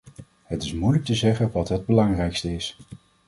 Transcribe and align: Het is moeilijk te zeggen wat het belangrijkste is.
Het 0.43 0.63
is 0.63 0.73
moeilijk 0.73 1.05
te 1.05 1.15
zeggen 1.15 1.51
wat 1.51 1.69
het 1.69 1.85
belangrijkste 1.85 2.53
is. 2.53 2.77